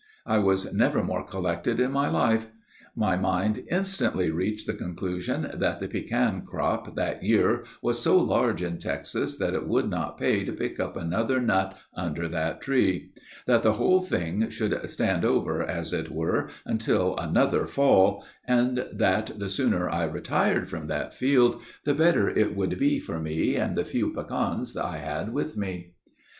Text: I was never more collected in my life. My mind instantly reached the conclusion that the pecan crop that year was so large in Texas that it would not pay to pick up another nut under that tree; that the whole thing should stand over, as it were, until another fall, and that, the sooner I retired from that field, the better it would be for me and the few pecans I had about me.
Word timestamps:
I 0.25 0.39
was 0.39 0.73
never 0.73 1.03
more 1.03 1.23
collected 1.23 1.79
in 1.79 1.91
my 1.91 2.09
life. 2.09 2.47
My 2.95 3.17
mind 3.17 3.63
instantly 3.69 4.31
reached 4.31 4.65
the 4.65 4.73
conclusion 4.73 5.51
that 5.53 5.79
the 5.79 5.87
pecan 5.87 6.43
crop 6.43 6.95
that 6.95 7.21
year 7.23 7.65
was 7.83 8.01
so 8.01 8.17
large 8.17 8.63
in 8.63 8.79
Texas 8.79 9.37
that 9.37 9.53
it 9.53 9.67
would 9.67 9.91
not 9.91 10.17
pay 10.17 10.43
to 10.43 10.53
pick 10.53 10.79
up 10.79 10.97
another 10.97 11.39
nut 11.39 11.77
under 11.93 12.27
that 12.29 12.61
tree; 12.61 13.11
that 13.45 13.61
the 13.61 13.73
whole 13.73 14.01
thing 14.01 14.49
should 14.49 14.89
stand 14.89 15.23
over, 15.23 15.61
as 15.61 15.93
it 15.93 16.09
were, 16.09 16.49
until 16.65 17.15
another 17.17 17.67
fall, 17.67 18.25
and 18.47 18.87
that, 18.91 19.37
the 19.37 19.49
sooner 19.49 19.87
I 19.87 20.05
retired 20.05 20.67
from 20.67 20.87
that 20.87 21.13
field, 21.13 21.61
the 21.85 21.93
better 21.93 22.27
it 22.27 22.55
would 22.55 22.79
be 22.79 22.97
for 22.97 23.19
me 23.19 23.55
and 23.55 23.75
the 23.77 23.85
few 23.85 24.11
pecans 24.11 24.75
I 24.75 24.97
had 24.97 25.29
about 25.29 25.55
me. 25.55 25.93